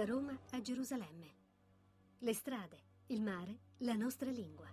[0.00, 1.34] da Roma a Gerusalemme.
[2.20, 2.78] Le strade,
[3.08, 4.66] il mare, la nostra lingua.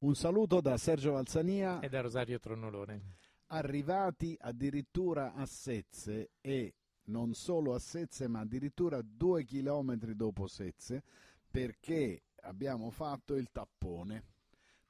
[0.00, 3.16] Un saluto da Sergio Valsania e da Rosario Tronnolone.
[3.46, 11.02] Arrivati addirittura a Sezze e non solo a Sezze ma addirittura due chilometri dopo Sezze
[11.50, 14.22] perché abbiamo fatto il tappone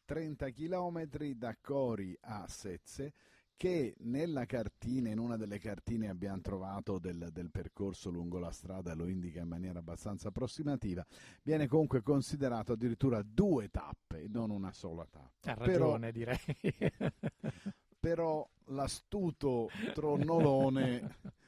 [0.06, 3.12] 30 km da Cori a Sezze
[3.60, 8.94] che nella cartina, in una delle cartine abbiamo trovato del, del, percorso lungo la strada,
[8.94, 11.04] lo indica in maniera abbastanza approssimativa,
[11.42, 15.52] viene comunque considerato addirittura due tappe, non una sola tappa.
[15.52, 16.82] Ha ragione, però, direi.
[18.00, 21.16] però l'astuto tronnolone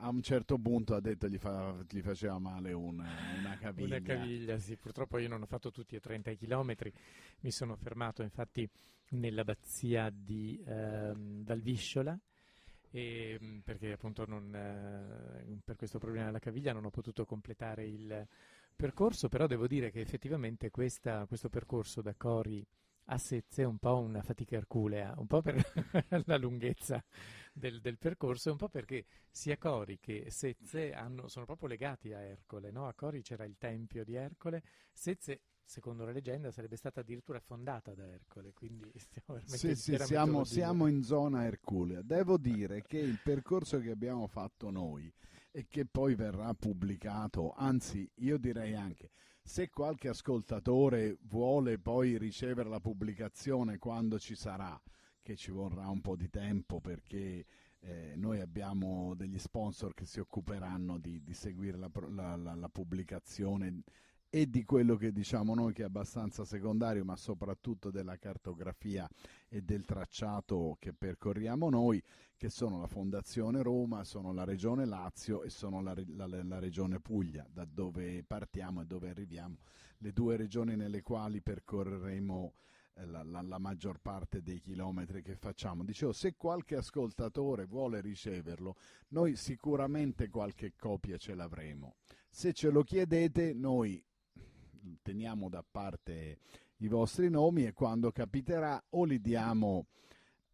[0.00, 3.96] a un certo punto ha detto gli, fa, gli faceva male una, una, caviglia.
[3.96, 4.76] Una caviglia, sì.
[4.76, 6.74] Purtroppo io non ho fatto tutti e 30 km,
[7.40, 8.68] mi sono fermato infatti
[9.10, 12.18] nell'abbazia di eh, Valvisciola
[12.90, 17.86] e, mm, perché appunto non, eh, per questo problema della caviglia non ho potuto completare
[17.86, 18.26] il
[18.74, 22.66] percorso, però devo dire che effettivamente questa, questo percorso da Cori
[23.12, 25.56] a Sezze è un po' una fatica erculea, un po' per
[26.26, 27.02] la lunghezza
[27.60, 32.12] del, del, percorso e un po' perché sia Cori che Sezze hanno, sono proprio legati
[32.12, 32.72] a Ercole.
[32.72, 32.88] No?
[32.88, 37.94] A Cori c'era il tempio di Ercole, Sezze secondo la leggenda sarebbe stata addirittura fondata
[37.94, 42.02] da Ercole, quindi stiamo veramente Sì, sì, siamo, siamo, in zona erculea.
[42.02, 45.12] Devo dire che il percorso che abbiamo fatto noi
[45.52, 49.10] e che poi verrà pubblicato, anzi io direi anche
[49.42, 54.80] se qualche ascoltatore vuole poi ricevere la pubblicazione quando ci sarà,
[55.22, 57.46] che ci vorrà un po' di tempo perché
[57.80, 62.68] eh, noi abbiamo degli sponsor che si occuperanno di, di seguire la, la, la, la
[62.68, 63.82] pubblicazione
[64.32, 69.08] e di quello che diciamo noi che è abbastanza secondario, ma soprattutto della cartografia
[69.48, 72.00] e del tracciato che percorriamo noi,
[72.36, 77.00] che sono la Fondazione Roma, sono la Regione Lazio e sono la, la, la Regione
[77.00, 79.56] Puglia, da dove partiamo e dove arriviamo,
[79.98, 82.54] le due regioni nelle quali percorreremo
[82.94, 85.84] la, la, la, maggior parte dei chilometri che facciamo.
[85.84, 88.76] Dicevo, se qualche ascoltatore vuole riceverlo,
[89.08, 91.96] noi sicuramente qualche copia ce l'avremo.
[92.28, 94.02] Se ce lo chiedete, noi
[95.02, 96.38] teniamo da parte
[96.78, 99.86] i vostri nomi e quando capiterà o li diamo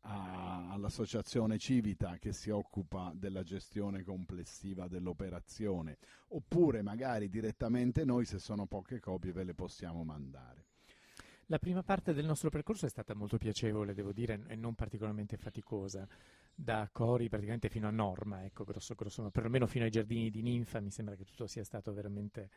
[0.00, 5.98] a, all'associazione Civita che si occupa della gestione complessiva dell'operazione
[6.28, 10.64] oppure magari direttamente noi se sono poche copie ve le possiamo mandare.
[11.48, 15.36] La prima parte del nostro percorso è stata molto piacevole, devo dire, e non particolarmente
[15.36, 16.04] faticosa.
[16.52, 20.80] Da Cori praticamente fino a Norma, ecco, grosso, grosso, perlomeno fino ai giardini di Ninfa,
[20.80, 22.50] mi sembra che tutto sia stato veramente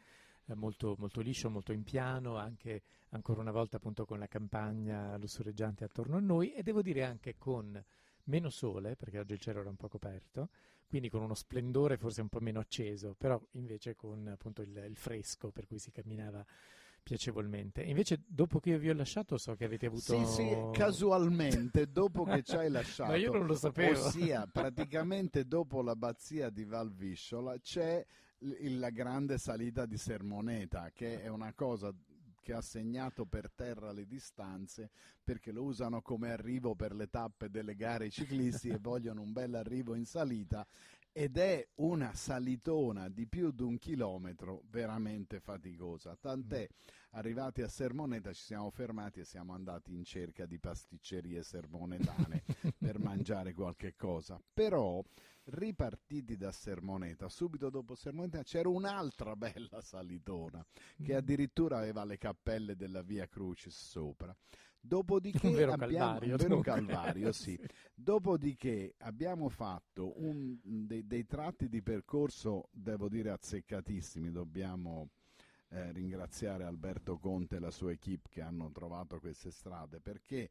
[0.48, 5.16] eh, molto, molto, liscio, molto in piano, anche ancora una volta appunto con la campagna
[5.18, 7.80] lussureggiante attorno a noi e devo dire anche con
[8.24, 10.50] meno sole, perché oggi il cielo era un po' coperto,
[10.88, 14.96] quindi con uno splendore forse un po' meno acceso, però invece con appunto il, il
[14.96, 16.44] fresco per cui si camminava
[17.02, 17.82] piacevolmente.
[17.82, 20.18] Invece, dopo che io vi ho lasciato, so che avete avuto.
[20.18, 23.12] Sì, sì, casualmente, dopo che ci hai lasciato.
[23.12, 24.00] Ma io non lo sapevo.
[24.00, 28.06] Ossia, praticamente dopo l'abbazia di Valvisciola c'è
[28.40, 31.94] la grande salita di Sermoneta, che è una cosa
[32.42, 34.90] che ha segnato per terra le distanze
[35.24, 39.54] perché lo usano come arrivo per le tappe delle gare ciclisti e vogliono un bel
[39.54, 40.66] arrivo in salita
[41.20, 46.16] ed è una salitona di più di un chilometro veramente faticosa.
[46.16, 46.66] Tant'è,
[47.10, 52.44] arrivati a Sermoneta ci siamo fermati e siamo andati in cerca di pasticcerie sermonetane
[52.80, 54.42] per mangiare qualche cosa.
[54.54, 55.04] Però,
[55.44, 60.66] ripartiti da Sermoneta, subito dopo Sermoneta c'era un'altra bella salitona
[61.04, 61.18] che mm.
[61.18, 64.34] addirittura aveva le cappelle della Via Crucis sopra.
[64.82, 67.60] Dopodiché un vero abbiamo calvario, un vero calvario sì.
[67.94, 74.32] Dopodiché abbiamo fatto un, dei, dei, tratti di percorso, devo dire, azzeccatissimi.
[74.32, 75.10] Dobbiamo
[75.70, 80.50] eh, ringraziare Alberto Conte e la sua equip che hanno trovato queste strade perché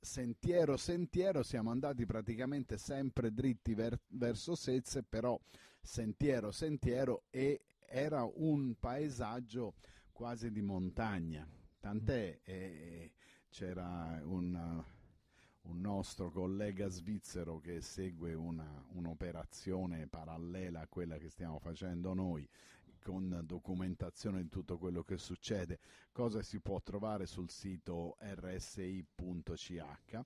[0.00, 5.38] sentiero sentiero siamo andati praticamente sempre dritti ver- verso Sezze, però
[5.80, 9.74] sentiero sentiero e era un paesaggio
[10.12, 11.48] quasi di montagna.
[11.80, 13.12] Tant'è eh,
[13.50, 14.84] c'era un,
[15.62, 22.48] un, nostro collega svizzero che segue una, un'operazione parallela a quella che stiamo facendo noi
[23.02, 25.78] con documentazione di tutto quello che succede,
[26.12, 30.20] cosa si può trovare sul sito rsi.ch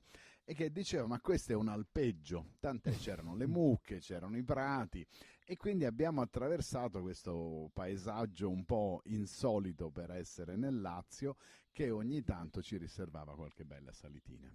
[0.45, 5.07] e che diceva ma questo è un alpeggio, tant'è c'erano le mucche, c'erano i prati
[5.45, 11.37] e quindi abbiamo attraversato questo paesaggio un po' insolito per essere nel Lazio
[11.73, 14.53] che ogni tanto ci riservava qualche bella salitina.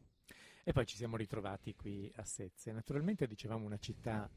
[0.63, 2.71] E poi ci siamo ritrovati qui a Sezze.
[2.71, 4.29] Naturalmente dicevamo una città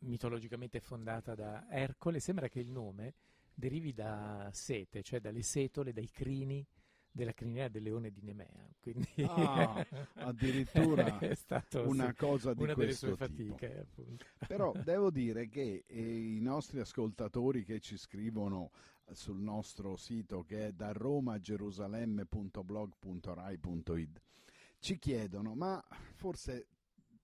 [0.00, 3.14] mitologicamente fondata da Ercole, sembra che il nome
[3.54, 6.66] derivi da sete, cioè dalle setole, dai crini
[7.12, 8.70] della criniera del leone di Nemea.
[8.80, 14.24] Quindi ah, addirittura è stato, una cosa di una questo delle sue fatiche, appunto.
[14.46, 18.70] Però devo dire che eh, i nostri ascoltatori che ci scrivono
[19.12, 24.20] sul nostro sito che è da roma gerusalemme.blog.rai.it
[24.78, 26.68] ci chiedono ma forse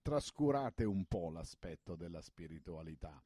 [0.01, 3.19] trascurate un po' l'aspetto della spiritualità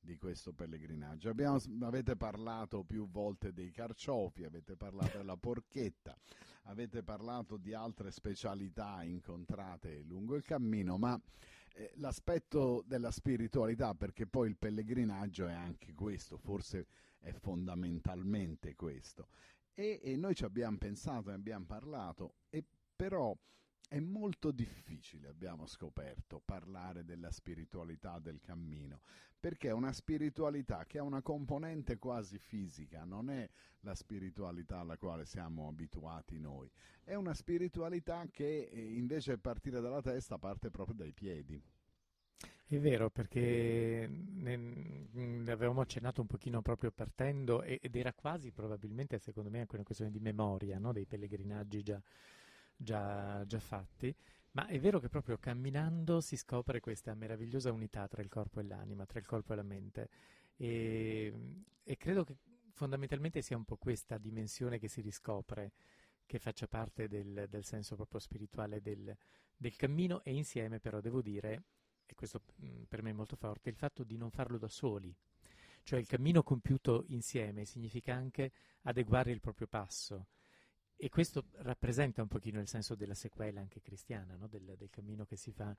[0.00, 1.28] di questo pellegrinaggio.
[1.28, 6.16] Abbiamo, avete parlato più volte dei carciofi, avete parlato della porchetta,
[6.64, 11.20] avete parlato di altre specialità incontrate lungo il cammino, ma
[11.74, 16.86] eh, l'aspetto della spiritualità, perché poi il pellegrinaggio è anche questo, forse
[17.18, 19.28] è fondamentalmente questo.
[19.74, 22.64] E, e noi ci abbiamo pensato e abbiamo parlato, e
[22.96, 23.36] però
[23.90, 29.00] è molto difficile, abbiamo scoperto, parlare della spiritualità del cammino,
[29.40, 33.50] perché è una spiritualità che ha una componente quasi fisica, non è
[33.80, 36.70] la spiritualità alla quale siamo abituati noi,
[37.02, 41.60] è una spiritualità che eh, invece di partire dalla testa parte proprio dai piedi.
[42.66, 44.56] È vero, perché ne,
[45.10, 49.82] ne, avevamo accennato un pochino proprio partendo ed era quasi probabilmente, secondo me, anche una
[49.82, 50.92] questione di memoria no?
[50.92, 52.00] dei pellegrinaggi già
[52.82, 54.14] già, già fatti,
[54.52, 58.64] ma è vero che proprio camminando si scopre questa meravigliosa unità tra il corpo e
[58.64, 60.08] l'anima, tra il corpo e la mente.
[60.56, 61.32] E,
[61.82, 62.36] e, credo che
[62.72, 65.72] fondamentalmente sia un po' questa dimensione che si riscopre,
[66.26, 69.16] che faccia parte del, del senso proprio spirituale del,
[69.56, 71.64] del, cammino e insieme però devo dire,
[72.06, 75.14] e questo mh, per me è molto forte, il fatto di non farlo da soli.
[75.82, 80.26] Cioè il cammino compiuto insieme significa anche adeguare il proprio passo,
[81.02, 84.46] e questo rappresenta un pochino il senso della sequela anche cristiana, no?
[84.48, 85.74] del, del, cammino che si fa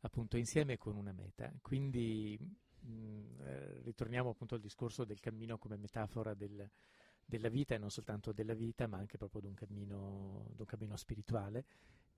[0.00, 1.50] appunto insieme con una meta.
[1.62, 6.68] Quindi mh, eh, ritorniamo appunto al discorso del cammino come metafora del,
[7.24, 10.66] della vita e non soltanto della vita, ma anche proprio di un cammino, di un
[10.66, 11.64] cammino spirituale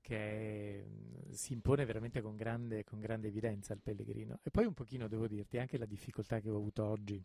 [0.00, 4.40] che mh, si impone veramente con grande, con grande evidenza al pellegrino.
[4.42, 7.24] E poi un pochino devo dirti anche la difficoltà che ho avuto oggi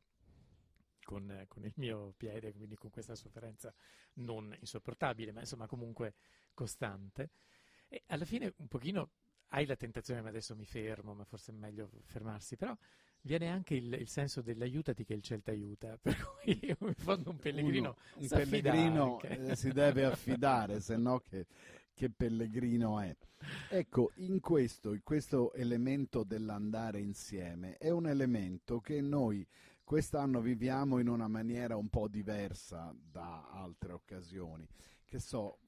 [1.05, 3.73] con, con, il mio piede, quindi con questa sofferenza
[4.15, 6.15] non insopportabile, ma insomma comunque
[6.53, 7.29] costante.
[7.87, 9.11] E alla fine un pochino
[9.49, 12.75] hai la tentazione, ma adesso mi fermo, ma forse è meglio fermarsi, però
[13.21, 16.93] viene anche il, il senso dell'aiutati che il cielo ti aiuta, per cui io in
[16.95, 21.45] fondo un pellegrino, Uno, un pellegrino eh, si deve affidare, se no che,
[21.93, 23.15] che pellegrino è.
[23.69, 29.45] Ecco, in questo, in questo elemento dell'andare insieme è un elemento che noi
[29.85, 34.67] quest'anno viviamo in una maniera un po' diversa da altre occasioni,
[35.05, 35.59] che so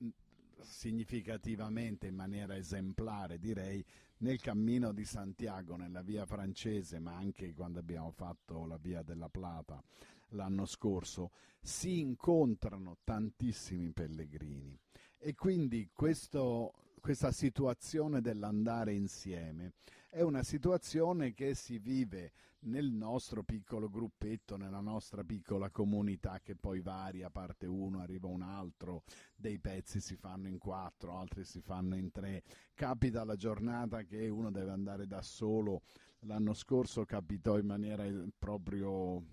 [0.59, 3.83] significativamente in maniera esemplare direi
[4.17, 9.29] nel cammino di Santiago nella via francese ma anche quando abbiamo fatto la via della
[9.29, 9.81] Plata
[10.29, 11.31] l'anno scorso
[11.61, 14.77] si incontrano tantissimi pellegrini.
[15.19, 16.73] E quindi questo,
[17.07, 19.75] questa situazione dell'andare insieme
[20.09, 22.33] è una situazione che si vive
[22.63, 28.41] nel nostro piccolo gruppetto, nella nostra piccola comunità che poi varia, parte uno, arriva un
[28.41, 29.03] altro,
[29.37, 32.43] dei pezzi si fanno in quattro, altri si fanno in tre.
[32.73, 35.83] Capita la giornata che uno deve andare da solo.
[36.25, 38.03] L'anno scorso capitò in maniera
[38.37, 39.23] proprio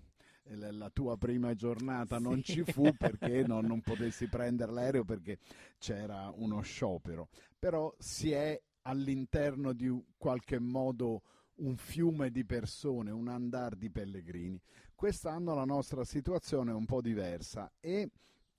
[0.49, 5.39] la tua prima giornata non ci fu perché non, non potessi prendere l'aereo perché
[5.79, 11.23] c'era uno sciopero, però si è all'interno di qualche modo
[11.55, 14.59] un fiume di persone, un andar di pellegrini.
[14.93, 18.09] Quest'anno la nostra situazione è un po' diversa e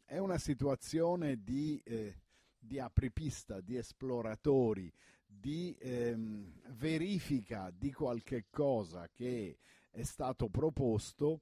[0.05, 2.15] è una situazione di, eh,
[2.59, 4.93] di apripista, di esploratori,
[5.27, 9.59] di ehm, verifica di qualche cosa che
[9.91, 11.41] è stato proposto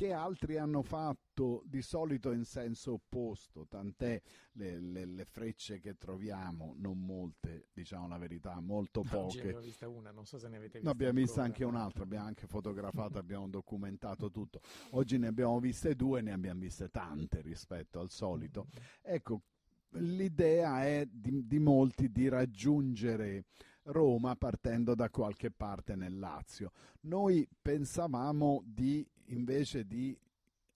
[0.00, 4.18] che altri hanno fatto di solito in senso opposto, tant'è
[4.52, 9.18] le, le, le frecce che troviamo, non molte, diciamo la verità, molto poche.
[9.18, 10.86] Oggi ne abbiamo vista una, non so se ne avete vista.
[10.86, 14.62] No, abbiamo vista anche un'altra, abbiamo anche fotografato, abbiamo documentato tutto.
[14.92, 18.68] Oggi ne abbiamo viste due, ne abbiamo viste tante rispetto al solito.
[19.02, 19.42] Ecco,
[19.90, 23.44] l'idea è di, di molti di raggiungere
[23.82, 26.72] Roma partendo da qualche parte nel Lazio.
[27.02, 30.16] Noi pensavamo di invece di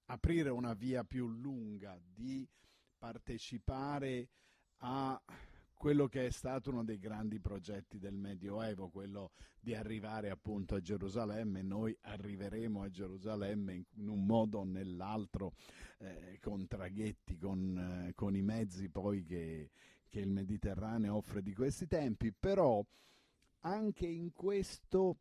[0.07, 2.47] aprire una via più lunga, di
[2.99, 4.29] partecipare
[4.79, 5.21] a
[5.75, 10.81] quello che è stato uno dei grandi progetti del Medioevo, quello di arrivare appunto a
[10.81, 11.63] Gerusalemme.
[11.63, 15.55] Noi arriveremo a Gerusalemme in un modo o nell'altro,
[15.99, 19.71] eh, con traghetti, con, eh, con, i mezzi poi che,
[20.09, 22.85] che il Mediterraneo offre di questi tempi, però
[23.61, 25.19] anche in questo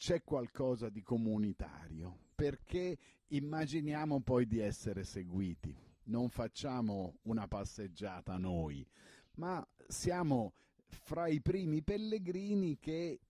[0.00, 2.96] c'è qualcosa di comunitario, perché
[3.28, 8.88] immaginiamo poi di essere seguiti, non facciamo una passeggiata noi,
[9.34, 10.54] ma siamo
[10.86, 13.20] fra i primi pellegrini che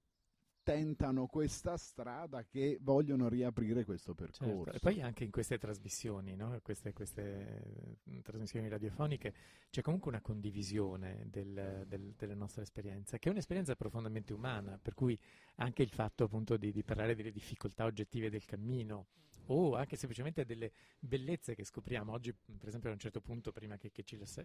[0.62, 4.44] tentano questa strada che vogliono riaprire questo percorso.
[4.44, 4.72] Certo.
[4.72, 6.58] E poi anche in queste trasmissioni, no?
[6.62, 9.34] queste, queste, mm, trasmissioni radiofoniche,
[9.70, 14.94] c'è comunque una condivisione del, del, delle nostre esperienze, che è un'esperienza profondamente umana, per
[14.94, 15.18] cui
[15.56, 19.06] anche il fatto appunto di, di parlare delle difficoltà oggettive del cammino
[19.46, 22.12] o anche semplicemente delle bellezze che scopriamo.
[22.12, 24.44] Oggi, per esempio, a un certo punto, prima che, che ci, lascia,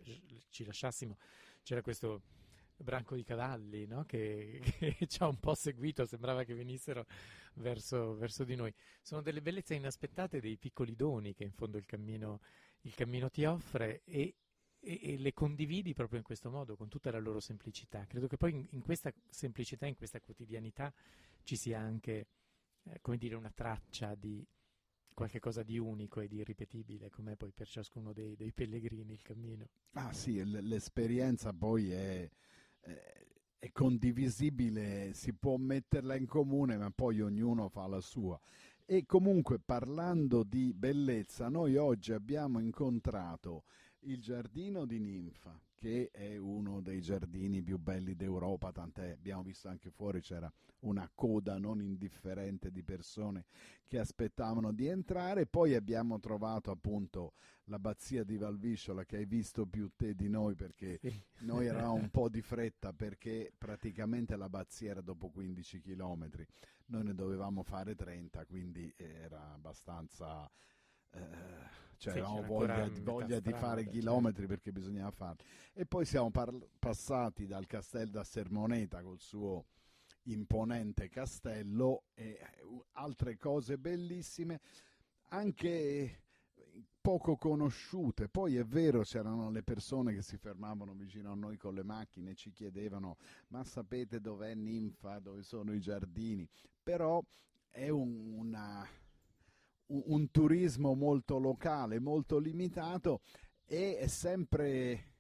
[0.50, 1.18] ci lasciassimo,
[1.62, 2.22] c'era questo
[2.78, 4.04] branco di cavalli no?
[4.06, 4.60] che,
[4.98, 7.06] che, ci ha un po' seguito, sembrava che venissero
[7.56, 8.74] verso, verso, di noi.
[9.02, 12.42] Sono delle bellezze inaspettate, dei piccoli doni che in fondo il cammino,
[12.82, 14.36] il cammino ti offre e,
[14.80, 18.06] e, e, le condividi proprio in questo modo, con tutta la loro semplicità.
[18.06, 20.94] Credo che poi in, in questa semplicità, in questa quotidianità
[21.44, 22.28] ci sia anche,
[22.84, 24.46] eh, come dire, una traccia di
[25.16, 29.22] qualche cosa di unico e di irripetibile, come poi per ciascuno dei, dei pellegrini il
[29.22, 29.70] cammino.
[29.94, 32.30] Ah sì, l'esperienza poi è
[33.58, 38.40] è condivisibile, si può metterla in comune, ma poi ognuno fa la sua.
[38.86, 43.64] E comunque parlando di bellezza, noi oggi abbiamo incontrato
[44.02, 49.68] il giardino di Ninfa, che è uno dei giardini più belli d'Europa, tant'è abbiamo visto
[49.68, 53.46] anche fuori c'era una coda non indifferente di persone
[53.88, 57.34] che aspettavano di entrare, poi abbiamo trovato appunto
[57.66, 61.22] l'abbazia di Valvisciola che hai visto più te di noi perché sì.
[61.42, 66.30] noi eravamo un po' di fretta perché praticamente l'abbazia era dopo 15 km,
[66.88, 70.50] noi ne dovevamo fare 30, quindi era abbastanza...
[71.16, 71.56] Eh,
[71.98, 73.98] cioè sì, avevamo voglia, voglia di fare certo.
[73.98, 75.44] chilometri perché bisognava farli.
[75.74, 79.66] E poi siamo par- passati dal castello da Sermoneta col suo
[80.24, 84.60] imponente castello e uh, altre cose bellissime,
[85.30, 86.22] anche
[87.06, 88.28] poco conosciute.
[88.30, 92.32] Poi è vero, c'erano le persone che si fermavano vicino a noi con le macchine
[92.32, 93.18] e ci chiedevano
[93.50, 96.48] ma sapete dov'è Ninfa, dove sono i giardini?
[96.82, 97.24] Però
[97.70, 98.88] è un, una
[99.88, 103.22] un, turismo molto locale, molto limitato
[103.66, 105.14] e è sempre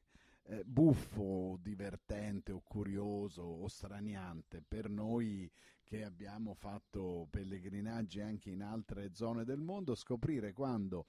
[0.44, 4.64] eh, buffo, divertente o curioso o straniante.
[4.68, 5.50] Per noi
[5.84, 11.06] che abbiamo fatto pellegrinaggi anche in altre zone del mondo scoprire quando,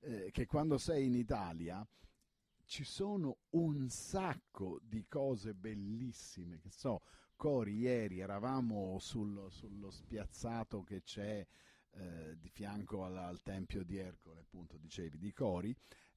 [0.00, 1.86] eh, che quando sei in Italia
[2.64, 6.58] ci sono un sacco di cose bellissime.
[6.58, 7.02] Che so
[7.36, 11.46] Cori ieri eravamo sul, sullo spiazzato che c'è
[11.96, 15.74] eh, di fianco al, al, tempio di Ercole, appunto dicevi, di Cori,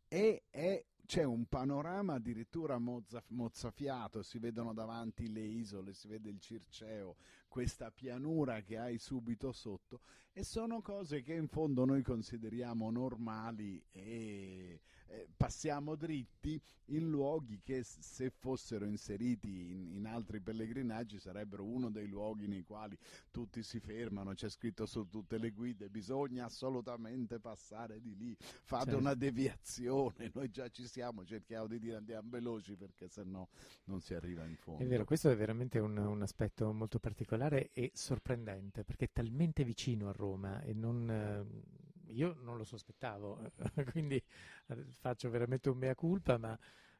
[0.08, 6.30] e è, c'è un panorama addirittura mozza, mozzafiato, si vedono davanti le isole, si vede
[6.30, 7.16] il Circeo,
[7.48, 10.02] questa pianura che hai subito sotto,
[10.34, 17.62] e sono cose che in fondo noi consideriamo normali e eh, passiamo dritti in luoghi
[17.63, 22.98] che se fossero inseriti in, in, altri pellegrinaggi sarebbero uno dei luoghi nei quali
[23.32, 28.86] tutti si fermano, c'è scritto su tutte le guide, bisogna assolutamente passare di lì, fate
[28.86, 29.00] certo.
[29.00, 33.50] una deviazione, noi già ci siamo, cerchiamo di dire andiamo veloci perché se no
[33.86, 34.84] non si arriva in fondo.
[34.84, 39.63] È vero, questo è veramente un, un aspetto molto particolare e sorprendente perché è talmente
[39.63, 41.78] vicino a Roma e non...
[42.12, 43.51] Io non lo sospettavo,
[43.92, 44.22] quindi
[44.68, 46.58] eh, faccio veramente un mea culpa, ma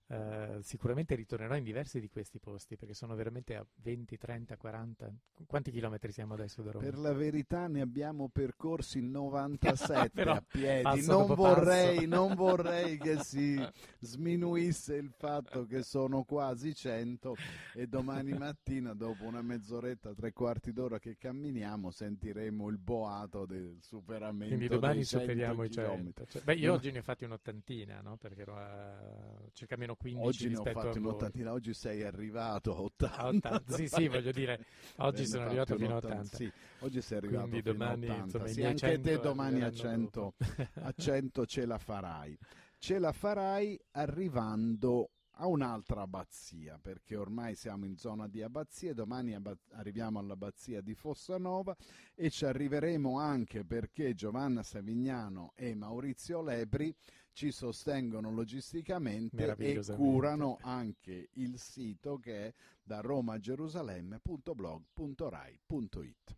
[0.10, 5.14] Uh, sicuramente ritornerò in diversi di questi posti perché sono veramente a 20, 30, 40.
[5.46, 6.84] Quanti chilometri siamo adesso da Roma?
[6.84, 11.06] Per la verità ne abbiamo percorsi 97 a piedi.
[11.06, 13.56] Non vorrei, non vorrei, che si
[14.02, 17.36] sminuisse il fatto che sono quasi 100
[17.76, 23.78] e domani mattina, dopo una mezz'oretta, tre quarti d'ora che camminiamo, sentiremo il boato del
[23.80, 24.56] superamento.
[24.56, 26.26] Quindi domani superiamo i 100.
[26.26, 28.18] Cioè, beh, io oggi ne ho fatti un'ottantina no?
[28.18, 32.82] perché ero a circa meno 15 oggi ne ho fatti un'ottantina, oggi sei arrivato a
[32.82, 33.18] 80.
[33.18, 33.76] A 80.
[33.76, 34.66] sì, sì, voglio dire,
[34.98, 36.38] oggi sono arrivato fino a 80.
[36.38, 38.24] Sì, oggi sei arrivato Quindi fino domani, a 80.
[38.24, 40.34] Insomma, sì, anche te domani a 100,
[40.74, 42.38] a 100 ce la farai.
[42.78, 49.38] Ce la farai arrivando a un'altra abbazia, perché ormai siamo in zona di abbazie, domani
[49.72, 51.76] arriviamo all'abbazia di Fossanova
[52.16, 56.94] e ci arriveremo anche perché Giovanna Savignano e Maurizio Lepri
[57.40, 62.54] ci sostengono logisticamente e curano anche il sito che è
[62.84, 66.36] da roma a gerusalemme.blog.rai.it.